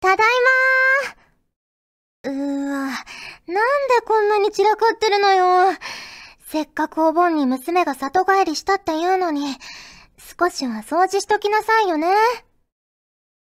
[0.00, 0.26] ただい
[2.24, 2.32] まー。
[2.32, 5.76] うーわ、なんでこんなに散らかってるのよ。
[6.46, 9.56] せっかくお盆に娘が里帰りしたって言うのに、
[10.18, 12.08] 少しは掃除しときなさいよね。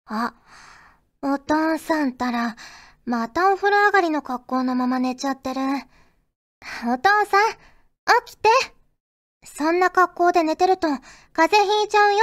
[0.07, 0.35] あ、
[1.23, 2.57] お父さんたら、
[3.05, 5.61] またお風呂上がりの格好のまま寝ちゃってる。
[6.87, 7.51] お父さん、
[8.27, 8.49] 起きて。
[9.45, 10.87] そんな格好で寝てると
[11.33, 12.21] 風邪ひいちゃうよ。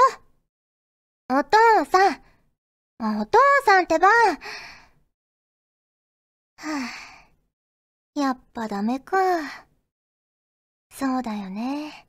[1.32, 1.58] お父
[1.92, 2.29] さん、
[3.02, 4.10] お父さんってば。
[4.10, 9.16] はぁ、やっぱダメか。
[10.92, 12.08] そうだよね。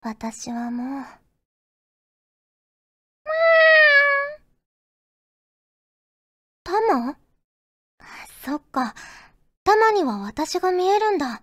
[0.00, 1.04] 私はもう。
[6.62, 7.16] タマ？
[8.44, 8.94] そっか。
[9.64, 11.42] タマには私が見えるんだ。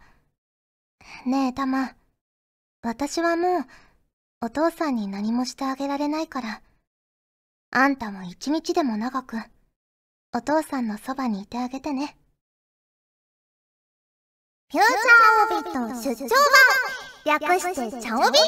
[1.26, 1.94] ねえ、タマ。
[2.82, 3.66] 私はもう、
[4.42, 6.62] お父さんに何もしてあげられないから。
[7.72, 9.38] あんたも一日でも長く、
[10.34, 12.18] お父さんのそばにいてあげてね。
[14.72, 16.30] フューチャーオービット出張
[17.26, 18.40] 版略してチャオビ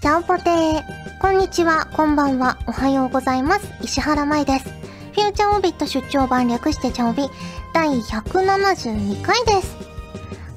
[0.00, 1.20] ちゃんぽてー。
[1.20, 3.66] こんにちは、こんばんは、おはようございます。
[3.82, 4.68] 石原舞です。
[4.68, 7.28] フューチャーオービット出張版略してチャオビ
[7.74, 9.76] 第172回です。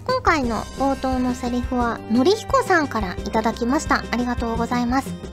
[0.06, 4.04] 今回の冒頭のセリフは、のりひこさんからいただきました。
[4.12, 5.31] ありがとうございます。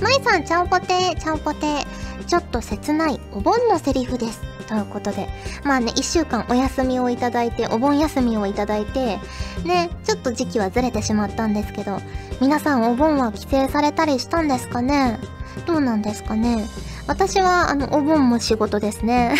[0.00, 1.84] まいさん、ちゃんぽて、ちゃんぽて。
[2.26, 4.40] ちょっと切ないお盆のセリフです。
[4.66, 5.28] ということで。
[5.62, 9.20] まあね、一週間お休みをいただいて、お盆休みをいただいて、
[9.64, 12.00] ね、ちょっと時期はずれてしまったんですけど、
[12.40, 15.20] 皆さんお盆は帰省されたりしたんですかね？
[15.66, 16.66] どうなんですかね？
[17.06, 19.36] 私は、あの、お盆も仕事ですね。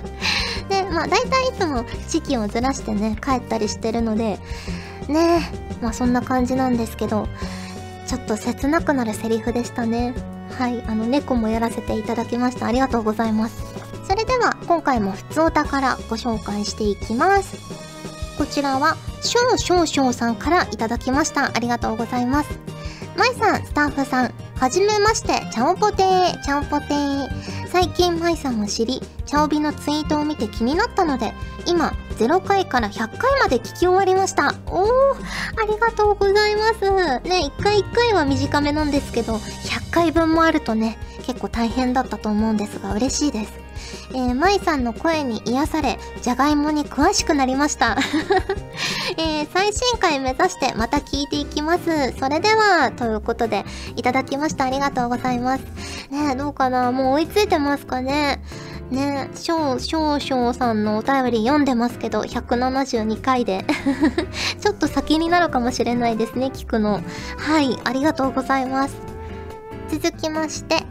[0.68, 4.38] ね、まあ大体いつも時期をずらしてね、帰ったりしてるので、
[5.08, 7.26] ね、まあそんな感じなんですけど、
[8.08, 10.14] ちょっと切なくなるセリフでしたね。
[10.58, 12.66] はい、あの、猫もやらせていただきました。
[12.66, 13.62] ありがとうございます。
[14.08, 17.58] それでは、今回も普通お宝ご紹介していきます。
[18.38, 21.54] こちらは、しょうしょうしょうさんからいただきました。
[21.54, 22.58] ありがとうございます。
[23.14, 27.28] まいさん、スタッフさん、はじめまして、ちゃんぽてー、ちゃんぽてー。
[27.70, 31.34] 最近まいさんを知り、ちゃおびのツイートを見て気になったので、
[31.66, 34.54] 今、0回から100回まで聞き終わりました。
[34.66, 34.88] おー、
[35.62, 36.80] ありがとうございます。
[37.28, 43.52] ね、1回1回は短めなんですけど、100回分もあるとね、結構大変だったと思うんですが、嬉しいです。
[44.10, 47.96] えー、舞さんの声に癒され、じゃがいもに詳しくなりました。
[49.16, 52.14] えー、最新回目指してまた聞いていきます。
[52.18, 53.64] それでは、ということで、
[53.96, 54.64] いただきました。
[54.64, 55.62] ありがとうございます。
[56.10, 58.42] ねどうかなもう追いついてますかね
[58.90, 63.64] ねしょう、しょうしょうさんのお便り読んでますけど、172回で
[64.60, 67.00] ちょっと先になるかもしれないですね、聞くの。
[67.36, 68.96] はい、ありがとうございます。
[69.90, 70.86] 続きまして、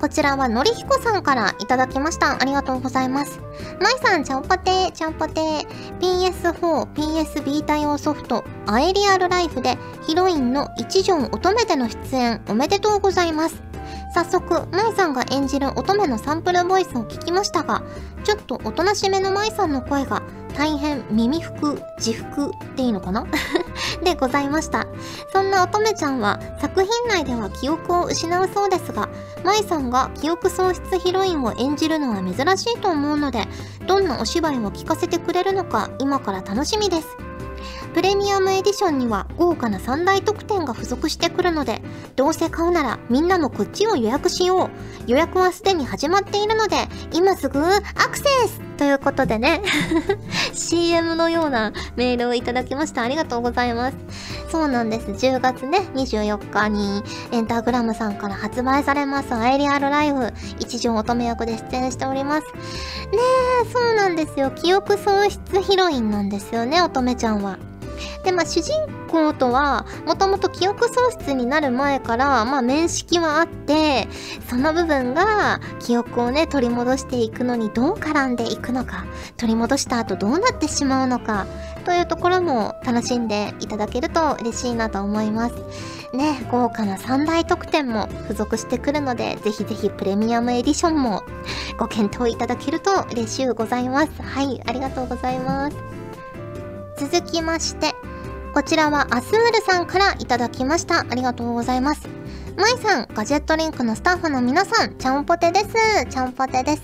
[0.00, 2.40] こちらはのりひこさんからいただきました。
[2.40, 3.40] ありがとうございます。
[3.80, 5.66] まいさん、ちゃんぽてー、ちゃんぽてー。
[5.98, 9.76] PS4、PS ビータ用ソフト、アエリアルライフで
[10.06, 13.67] ヒロインの一条乙女での出演おめでとうございます。
[14.18, 17.84] 早速、舞さんが演じる乙女のサンプルボイスを聞きましたが、
[18.24, 20.24] ちょっとおとなしめの舞さんの声が
[20.56, 23.28] 大変耳服、自服っていいのかな？
[24.02, 24.88] でございました。
[25.32, 29.08] そんな乙女ちゃんは作品内では記憶を失うそうですが、
[29.44, 33.46] 舞さんが記憶喪失ヒロインを演じるのは珍しいと思うので、
[33.86, 37.27] どんなお芝居を聞かせてくれるのか今から楽しみです。
[37.94, 41.82] プレミアムエディションには豪華な3大特典が付属してくるので、
[42.16, 45.10] どうせ買うならみんなもこっちを予約しよう。
[45.10, 46.76] 予約はすでに始まっているので、
[47.12, 49.60] 今すぐアクセスということでね
[50.54, 53.02] CM のようなメールをいただきました。
[53.02, 53.96] ありがとうございます。
[54.50, 55.06] そうなんです。
[55.08, 62.46] 10月ね、24日にエンターグラムさんから発売されますアイリアルライフ一条乙女役で出演しております。
[62.46, 62.52] ね
[63.64, 64.50] え、そうなんですよ。
[64.52, 67.58] 記憶喪失ヒロインなんですよね、乙女ちゃんは。
[68.24, 68.74] で、まあ、主人
[69.10, 74.08] 公とは、もともと記憶喪失になる前から、まあ、面識はあって、
[74.48, 79.06] その部分が、記憶をね、取り戻していくのにどう絡んでいくのか、
[79.36, 81.46] 取り戻した後どうなってしまうのか、
[81.84, 85.54] というところも楽しんでいただけると嬉しいなと思います。
[86.12, 91.22] ね、豪華な3大特典も付属してくるので、ぜひぜひプレミアムエディションも
[91.78, 94.10] ご検討いただけると嬉しゅうございます。
[94.22, 95.76] はい、ありがとうございます。
[96.98, 97.94] 続きまして、
[98.58, 101.06] こちらはアスールさんからいただきました。
[101.08, 102.08] ありがとうございます。
[102.56, 105.66] まいさん、ガジェットリンクのスタッフの皆さん、ちゃんぽてです。
[106.10, 106.82] ちゃんぽてです。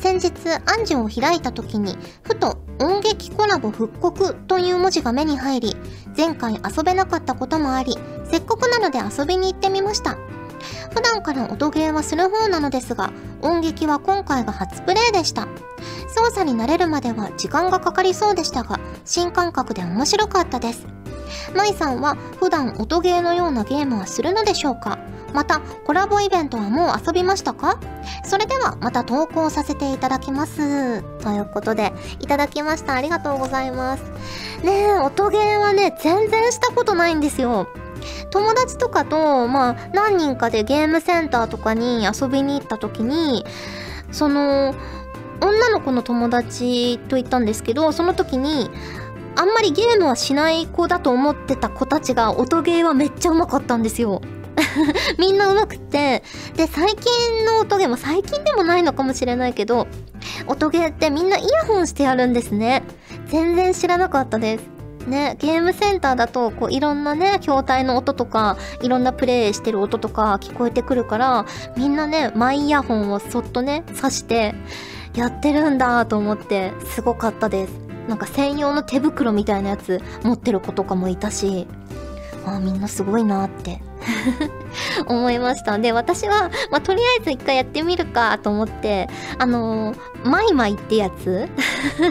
[0.00, 0.32] 先日、
[0.66, 5.76] アンジュを開いた時に、ふと音劇コラボ復刻という文字が目に入り、
[6.16, 7.96] 前回遊べなかったこともあり、
[8.28, 10.18] せっかくなので遊びに行ってみました。
[10.90, 13.12] 普段から音ゲーはする方なのですが、
[13.42, 15.46] 音劇は今回が初プレイでした。
[16.08, 20.86] 操作に慣れるまでは時間がかかりそうでしたが、新感覚で面白かったです。
[21.54, 24.98] 舞さんは普段音ゲーのようなゲームはするのでしょうか？
[25.34, 27.78] またコラボイベントはもう遊びましたか？
[28.24, 31.02] それではまた投稿させていただきます。
[31.22, 32.94] ということでいただきました。
[32.94, 34.02] ありがとうございます。
[34.64, 37.68] ねえ音ゲーはね全然したことないんですよ。
[38.30, 43.44] 友達とかとまあ何人かでゲームセンターとかに遊びに行った時に
[44.12, 44.74] その
[45.40, 48.70] 女の子の友達と行ったんですけどその時に
[49.36, 54.20] あんまりゲームはしない子だと思ってた子たちが音ゲーはめっちゃうまかったんですよ。
[55.16, 56.24] みんな上手くって、
[56.56, 59.86] で、最近の音ゲーも最近でもないのかもしれないけど、
[60.48, 62.82] 音ゲーってみんなイヤホンしてやるんですね。
[63.26, 64.77] 全然知らなかったです。
[65.08, 71.46] ね、ゲームセンターだと、こう、いろんなね、筐体の音とか、いろんなプレイしてる音とか聞こえてくるから、
[71.76, 74.54] みんなね、マイイヤホンをそっとね、挿して、
[75.14, 77.72] やってるんだと思って、すごかったです。
[78.08, 81.66] なんか専用の手袋みたいなやつ持ってる子とかもいたし、
[82.46, 83.82] ああ、みんなすごいなって
[85.06, 85.78] 思いました。
[85.78, 89.08] で、私は、まあ、とりあえず一回やってみるかと思って、
[89.38, 91.48] あのー、マイマイってやつ？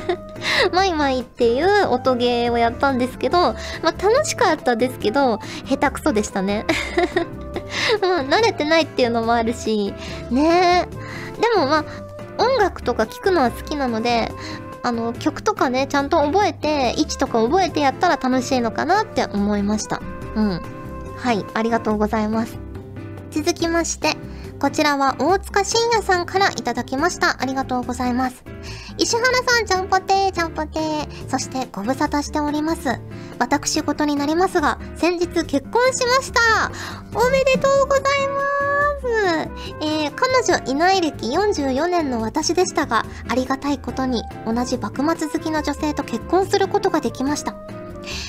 [0.71, 6.65] マイマイっていう音ゲーをやったんですけど、まあ、楽しかったですけど、下手くそでしたね。
[8.01, 9.93] まあ、慣れてないっていうのもあるし、
[10.31, 10.87] ね
[11.39, 11.85] でもまあ、
[12.37, 14.31] 音楽とか聴くのは好きなので、
[14.83, 20.01] あの、曲とかね、ちゃんと覚えて、位置とか覚えてやったら楽しいのかなって思いました。
[20.35, 20.61] うん。
[21.17, 22.57] はい、ありがとうございます。
[23.31, 24.15] 続きまして、
[24.59, 27.41] こちらは大塚信也さんからいただきました。
[27.41, 28.43] ありがとうございます。
[28.97, 31.29] 石原さん、ちゃんぽてー、ちゃんぽてー。
[31.29, 32.99] そしてご無沙汰しております。
[33.37, 36.71] 私事になりますが、先日結婚しました。
[37.13, 38.97] おめでとうございます。
[39.81, 47.53] えー、彼女いない歴44年の私でしたが、ありがたいことに同じ幕末好きの女性と結婚することができました。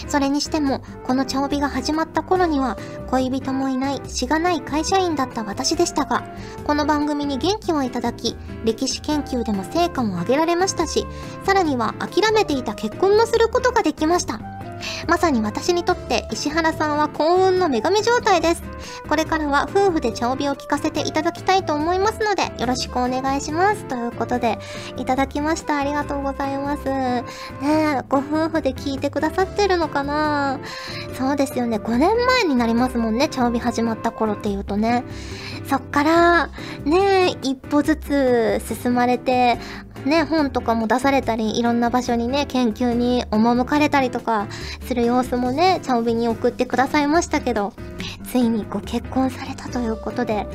[0.08, 2.76] それにしても、この茶帯が始まった頃には、
[3.10, 6.24] 恋人もいない、しがない会社員だった私でしたが、
[6.66, 11.06] この番組に元気をいただき、歴史研究でも成果も上げられましたし、
[11.44, 14.57] さらには諦めていた結婚もすることができました。
[15.06, 18.62] まさに私にとって石原さんは幸運の女神状態です。
[19.08, 23.84] これからは夫婦で茶帯を聞かせていただきたいと思いますので、よろしくお願いします。
[23.86, 24.58] ということで、
[24.96, 25.78] いただきました。
[25.78, 26.84] ありがとうございます。
[26.84, 27.24] ね
[27.62, 30.60] え、ご夫婦で聞いてくださってるのかな？
[31.16, 31.78] そうですよね。
[31.78, 33.28] 5年前になりますもんね。
[33.28, 35.04] 茶帯始まった頃っていうとね。
[35.66, 36.46] そっから、
[36.84, 39.58] ねえ一歩ずつ進まれて、
[40.04, 44.46] ね、本とかも出されたり、いろんな場所にね、研究に赴かれたりとか
[44.86, 47.72] する様子もね、チャオビに送ってくださいましたけど、
[48.30, 50.46] ついにご結婚されたということで、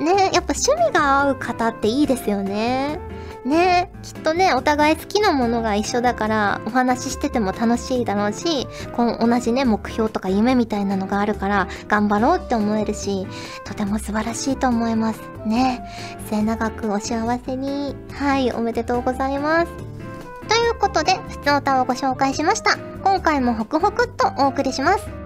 [0.00, 2.98] ね、やっぱ趣味が合う方っていいですよね。
[3.46, 13.26] ねきっとね、お互い好きなものが一緒だから、お話ししてても楽しいだろうし、この同じね、目標とか夢みたいなのがあるから、頑張ろうって思えるし、
[13.64, 15.20] とても素晴らしいと思います。
[15.46, 15.88] ね
[16.28, 17.94] 末永くお幸せに。
[18.12, 19.72] はい、おめでとうございます。
[20.48, 22.76] ということで、普通歌をご紹介しました。
[23.02, 25.25] 今回もホクホクっとお送りします。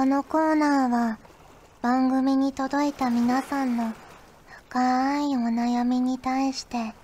[0.00, 1.18] このコーナーは
[1.82, 3.92] 番組に届いた皆さんの
[4.70, 6.94] 深いお悩みに対して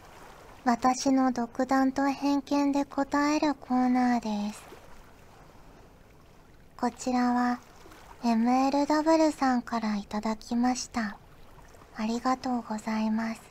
[0.65, 4.63] 私の独断と偏見で答えるコーナーです。
[6.79, 7.61] こちらは
[8.25, 11.19] MLW さんからいただきました。
[11.97, 13.43] ありがとうございます。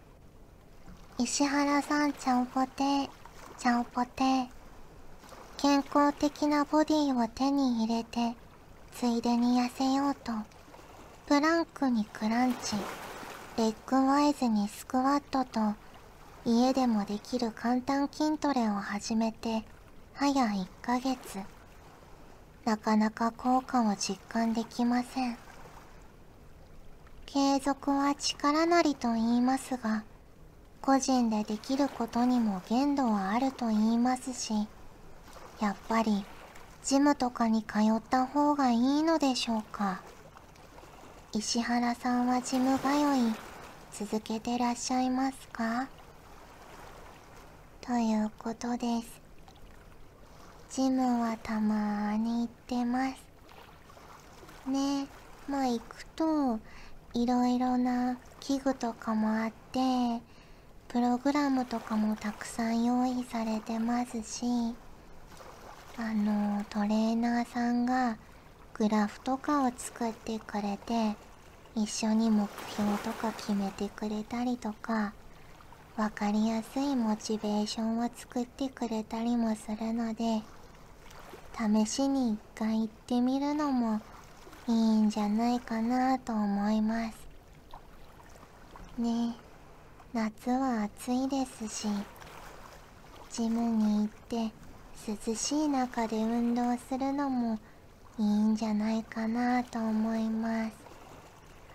[1.20, 3.12] 石原さんちゃんぽて
[3.60, 4.48] ちゃんぽて
[5.58, 8.36] 健康的なボディを手に入れて
[8.98, 10.32] ついでに痩せようと
[11.28, 12.76] プランクにクランチ
[13.58, 15.76] レッグワイズにスクワットと
[16.46, 19.64] 家でもできる簡単筋トレを始めて
[20.14, 21.40] 早1ヶ月。
[22.64, 25.38] なかなか効果を実感できません。
[27.26, 30.06] 継続は力なりと言いますが
[30.82, 34.54] 個人でできることにも限度はあると言いますし
[35.60, 36.24] やっぱり
[36.86, 40.04] ジムとかに通った方がいいのでしょうか？
[41.34, 43.34] 石原さんはジム通い
[43.92, 45.88] 続けてらっしゃいますか？
[47.82, 49.20] ということです。
[50.70, 54.70] ジムはたまーに行ってます。
[54.70, 55.08] ね
[55.48, 56.60] まあ行くと
[57.16, 60.22] いろいろな器具とかもあって
[60.88, 64.76] プログラムとかもたくさん用意されてますし
[65.98, 68.18] あのトレーナーさんが
[68.74, 71.16] グラフとかを作ってくれて
[71.74, 75.14] 一緒に目標とか決めてくれたりとか
[75.96, 80.42] 分かりやすいモチベーションを作ってくれたりもするので
[81.58, 84.02] 試しに一回行ってみるのも
[84.68, 87.18] いいんじゃないかなと思います。
[88.98, 89.36] ね
[90.14, 91.88] 夏は暑いですし
[93.32, 94.65] ジムに行って
[95.08, 97.60] 涼しい中で運動するのも
[98.18, 100.76] いいんじゃないかなと思います。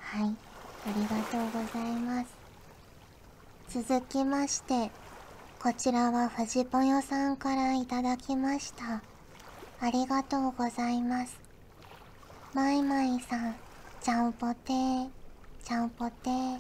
[0.01, 0.35] はい。
[0.87, 2.41] ありがとうございます。
[3.69, 4.91] 続きまして
[5.63, 9.03] こちらは藤ぽよさんからいただきました。
[9.81, 11.39] ありがとうございます。
[12.55, 13.55] マイマイさん
[14.01, 15.09] ちゃんぽてー。
[15.63, 16.59] ちゃんぽてー。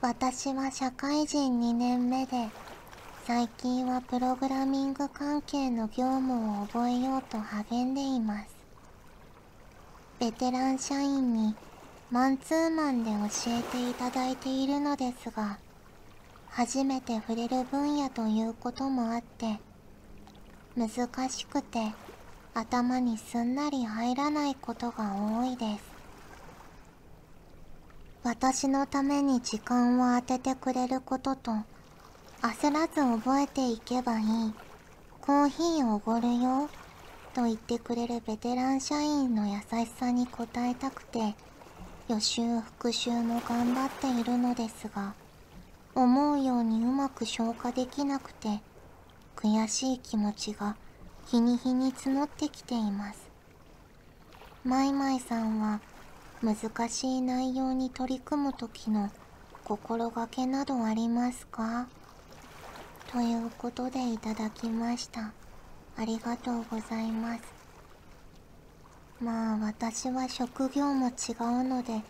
[0.00, 2.48] 私は社会人2年目で
[3.24, 8.48] 最近はプログラミング関係の業務を覚えようと励んでいます。
[10.18, 11.54] ベテラン社員に
[12.10, 15.58] マンツーマンで教えていただいているのですが
[16.48, 19.60] 初めて触れる分野ということもあって
[20.76, 21.92] 難しくて
[22.54, 25.84] 頭にすんなり入らないことが多いです。
[28.24, 31.52] 私のために時間を当ててくれることと
[32.42, 34.26] 焦らず覚えていけばいい。
[35.20, 36.68] コーヒーおごるよ。
[37.34, 41.36] と言ってくれるベテラン社員の優しさに応えたくて
[42.08, 45.14] 予習復習も頑張っているのですが
[45.94, 48.60] 思うようにうまく消化できなくて
[49.36, 50.76] 悔しい気持ちが
[51.28, 53.30] 日に日に募ってきています。
[54.64, 55.80] マイマイさんは
[56.42, 59.10] 難しい内容に取り組む時の
[59.64, 61.86] 心がけなどありますか？
[63.12, 65.32] ということでいただきました。
[65.98, 67.42] ありがとうございます。
[69.20, 72.00] まあ私は職業も違うので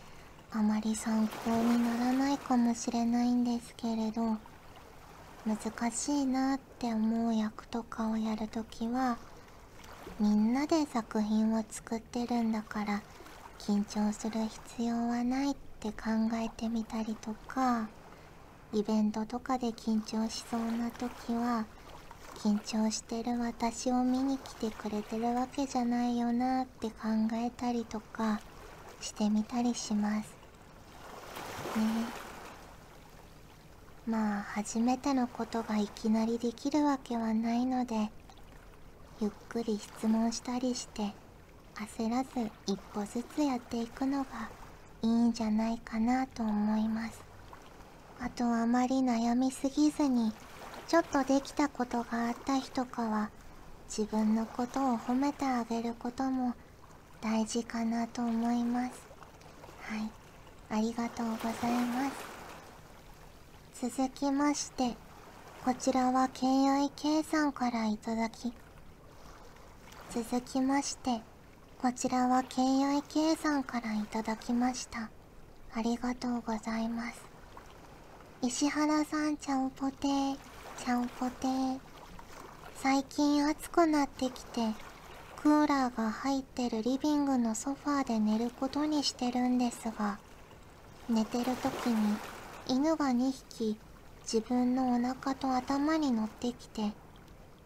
[0.53, 4.37] あまり参考にならないかもしれないんですけれど
[5.45, 9.19] 難しいなって思う役とかをやるときは
[10.21, 13.03] みんなで作品を作ってるんだから
[13.59, 14.41] 緊張する
[14.77, 17.89] 必要はないって考えてみたりとか
[18.75, 21.67] イベントとかで緊張しそうな時は
[22.37, 26.95] 緊張してる私を見に来てくれてるわけじゃないよなって考
[27.35, 28.41] えたりとか
[29.00, 30.35] してみたりします。
[31.76, 32.23] ね。
[34.07, 38.11] まあ初めてのことがいきなりできるわけはないので
[39.21, 41.12] ゆっくり質問したりして
[41.75, 44.49] 焦らず一歩ずつやっていくのが
[45.02, 47.32] いいんじゃないかなと思います。
[48.25, 50.33] あとあまり悩みすぎずに
[50.87, 53.31] ちょっとできたことがあった日とかは
[53.88, 56.55] 自分のことを褒めてあげることも
[57.21, 58.93] 大事かなと思います。
[59.81, 60.11] はい。
[60.71, 62.11] ありがとうございま
[63.81, 63.91] す。
[63.91, 64.95] 続きまして
[65.64, 68.52] こちらは KIK さんからいただき
[70.11, 71.21] 続きまして
[71.81, 75.11] こちらは KIK さんからいただきました。
[75.75, 77.32] ありがとうございます。
[78.45, 80.37] 石原さんちゃんぽてー
[80.85, 81.79] ちゃんぽてー。
[82.75, 84.73] 最近暑くなってきて
[85.41, 90.19] クーラーが入ってるリビングのソファーで寝ることにしてるんですが
[91.09, 92.17] 寝てる時に
[92.67, 93.79] 犬が2匹
[94.25, 96.91] 自分のお腹と頭に乗ってきて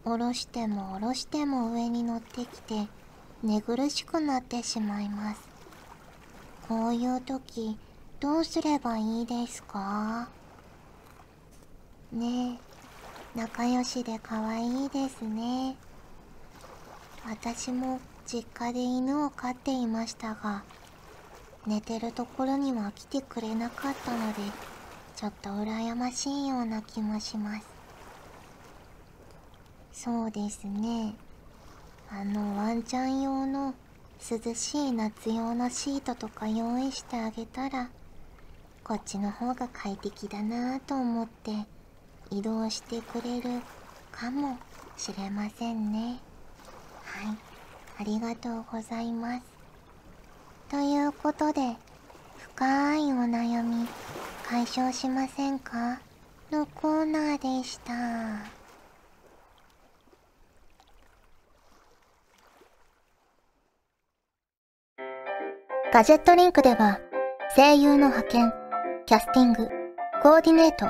[0.04, 2.87] 下ろしても下ろしても上に乗ってきて
[3.42, 5.40] 寝苦しくなってしまいます。
[6.68, 7.78] こういう時
[8.21, 10.28] どうすればいいですか？
[12.12, 12.58] ね。
[13.34, 15.76] え仲良しで可愛いですね。
[17.26, 20.62] 私も実家で犬を飼っていましたが
[21.66, 24.38] 寝てるところには来てくれなかったので
[25.16, 27.66] ちょっと羨ましいような気もします。
[29.92, 31.14] そうですね。
[32.08, 33.75] あのワンちゃん用の
[34.18, 37.90] 涼しい夏用のシートとか用意してあげたら
[38.84, 41.66] こっちの方が快適だなぁと思って
[42.30, 43.61] 移動してくれる
[44.12, 44.59] かも
[44.97, 46.18] しれませんね。
[47.04, 47.37] はい。
[47.99, 49.42] ありがとうございます。
[50.71, 51.76] ということで
[52.54, 53.87] 深いお悩み
[54.49, 56.00] 解消しませんか？
[56.50, 57.92] のコーナーでした。
[65.92, 66.99] ガジェットリンクでは
[67.54, 68.52] 声優の派遣、
[69.06, 69.68] キャスティング、
[70.23, 70.87] コーディネート、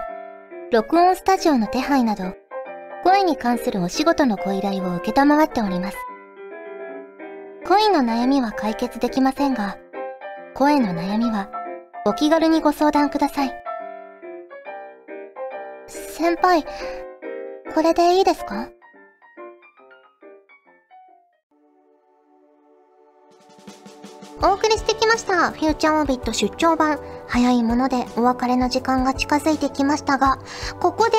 [0.73, 2.35] 録音スタジオの手配など、
[3.04, 5.96] 声に関するお仕事のご依頼を受けたまわっております。
[7.68, 9.78] 恋の悩みは解決できませんが、
[10.54, 11.49] 声の悩みは
[12.04, 13.52] お気軽にご相談ください。
[15.87, 16.64] 先輩、
[17.73, 18.68] これでいいですか？
[24.42, 25.52] お送りしてきました。
[25.52, 26.99] フューチャーオービット出張版。
[27.28, 30.38] 早いものでお別れの時間が近づいてきましたが、
[30.80, 31.12] ここで、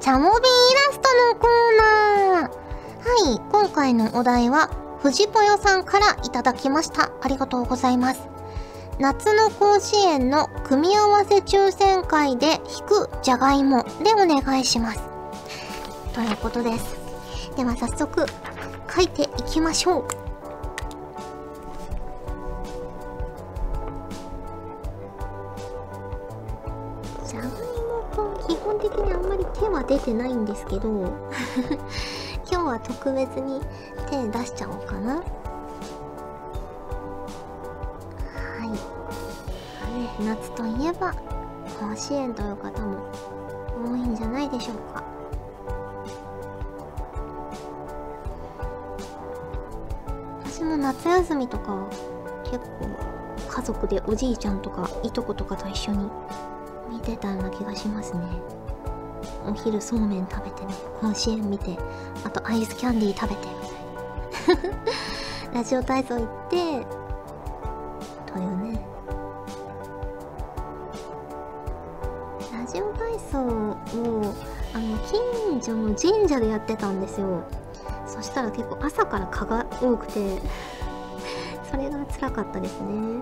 [0.00, 2.60] チャモビイラストのコーナー。
[3.28, 4.70] はい、今回のお題は、
[5.02, 7.10] 藤ぽよさんからいただきました。
[7.22, 8.28] ありがとうございます。
[8.98, 15.00] 夏の甲子園の組み合わせ抽選会で引くじゃがいもでお願いします。
[16.12, 16.96] ということです。
[17.56, 18.26] では早速
[18.94, 20.29] 書いていきましょう。
[28.80, 30.88] 的にあんまり手は出てないんですけど
[32.50, 33.60] 今日は特別に
[34.08, 35.16] 手出しちゃおうかな。
[35.16, 35.22] は
[38.64, 38.70] い。
[38.70, 38.76] ね
[40.20, 41.12] 夏といえば
[41.78, 42.98] 甲子園という方も
[43.84, 45.04] 多いんじゃないでしょうか。
[50.44, 51.86] 私も夏休みとか
[52.44, 52.88] 結構
[53.48, 56.10] 家族でおじいちゃんとかいとことかと一緒に
[56.90, 58.59] 見てたような気がしますね。
[59.46, 61.76] お昼そうめん食べてね甲子園見て
[62.24, 64.80] あとアイスキャンディー食べてみたいな。
[65.52, 66.86] ラジオ体操行って
[68.32, 68.86] というね。
[72.52, 74.34] ラジオ体操を
[74.72, 77.42] あの近所の神社でやってたんですよ。
[78.06, 80.38] そしたら結構朝から蚊が多くて
[81.70, 83.20] それが辛かったですね。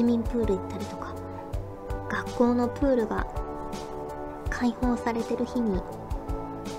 [0.00, 1.14] 市民プール行ったりとか
[2.08, 3.26] 学校のプールが
[4.48, 5.78] 開放されてる日に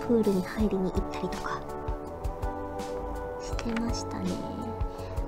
[0.08, 1.62] プールに入りに行ったりとか
[3.40, 4.32] してましたね。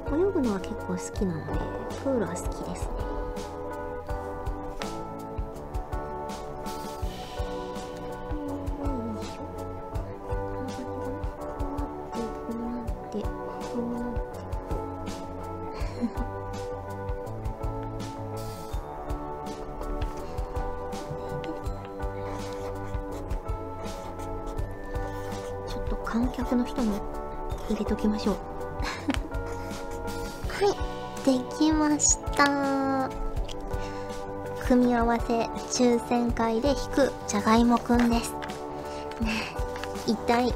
[0.07, 1.59] 泳ぐのは結構好きなので
[2.03, 3.12] プールは好きですね。
[34.73, 38.31] 組み合わせ抽選会で引くじゃがいもくんです。
[39.21, 39.29] ね
[40.07, 40.51] 一体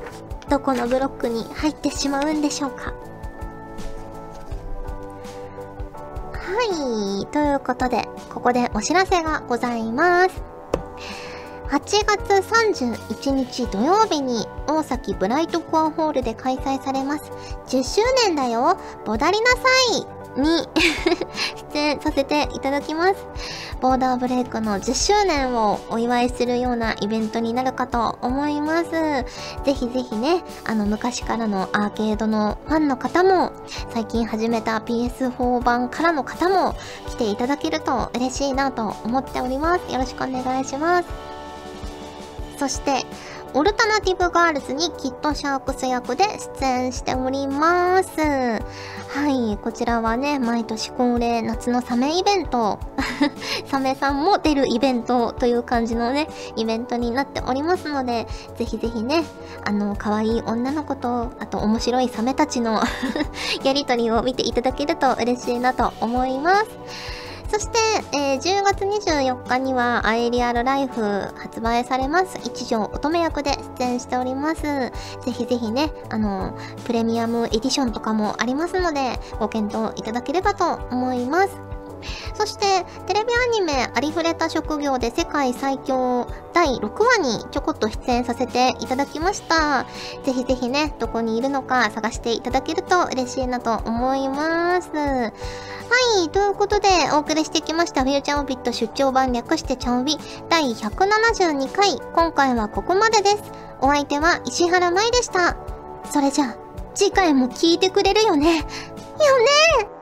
[0.50, 2.96] どこのブロックに入ってしまうんでしょうか。
[6.34, 10.42] はいということでここでお知らせがございます。
[11.70, 17.32] 8月31日土曜日に大崎ブライトコアホールで開催されます。
[17.68, 18.80] 10周年だよ。
[19.06, 19.60] ボダりなさ
[20.00, 20.17] い。
[20.36, 20.68] に
[21.74, 23.16] 出演させていただきます。
[23.80, 28.92] ボーダーブレイクの10周年をお祝いするようなイベントになるかと思います。
[28.92, 33.52] ぜひぜひね、あの昔からのアーケードのファンの方も、
[33.94, 36.76] 最近始めた PS4 版からの方も
[37.08, 39.92] 来ていただけると嬉しいなと思っております。
[39.92, 41.08] よろしくお願いします。
[42.58, 43.06] そして、
[43.54, 46.26] オルタナティブガールズにキットシャークス役で
[46.60, 48.20] 出演しております。
[48.20, 48.60] は
[49.30, 52.80] い、こちらはね、毎年恒例夏のサメイベント。
[53.66, 59.24] サメさんも出るイベントという感じのね、イベントになっておりますので、ぜひぜひね、
[59.66, 62.82] あの、可愛い女の子と、あと面白いサメたちの
[63.64, 67.27] やりとりを見ていただけると嬉しいなと思います。
[67.48, 67.78] そして、
[68.14, 71.02] えー、10月24日にはアイリアルライフ
[71.38, 72.38] 発売されます。
[72.44, 74.62] 一条乙女役で出演しております。
[74.62, 74.92] ぜ
[75.32, 81.67] ひぜひね、あの、プレミアムエディションとかもありますので、ご検討いただければと思います。
[82.38, 89.88] そして、テレビアニメ、ありふれた職業で世界最強第6話にちょこっと出演させていただきました。
[90.24, 94.90] ぜひぜひね、どこにいるのか探していただけると嬉しいなと思います。
[94.94, 95.32] は
[96.24, 101.98] い、ということでお送りしてきましたフューチャーオビット出張版略してちゃんび第172回。
[102.14, 103.44] 今回はここまでです。
[103.82, 105.58] お相手は石原舞でした。
[106.12, 106.58] それじゃあ、
[106.94, 108.58] 次回も聞いてくれるよね。
[108.58, 109.97] よね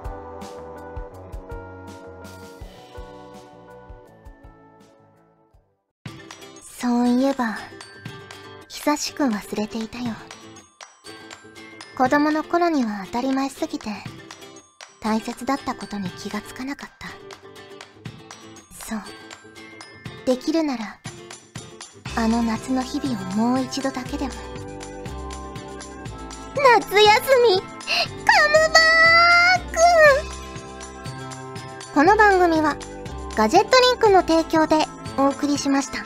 [6.85, 7.57] そういえば
[8.67, 10.13] 久しく忘れていたよ。
[11.97, 13.89] 子供の頃には当たり前すぎて
[15.01, 17.07] 大切だったことに気がつかなかった。
[18.85, 18.99] そう。
[20.27, 20.99] できるなら
[22.17, 24.33] あの夏の日々をもう一度だけでも。
[26.77, 27.09] 夏休
[27.49, 27.73] みカム
[28.71, 29.71] バー
[31.89, 31.95] ク！
[31.95, 32.77] この番組は
[33.35, 34.85] ガジェットリンクの提供で
[35.17, 36.05] お送りしました。